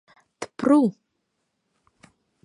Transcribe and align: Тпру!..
Тпру!.. 0.39 0.79